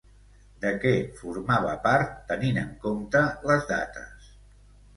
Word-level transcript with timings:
De 0.61 0.69
què 0.85 0.93
formava 1.19 1.75
part, 1.85 2.17
tenint 2.31 2.59
en 2.63 2.73
compte 2.89 3.25
les 3.51 3.71
dates? 3.77 4.35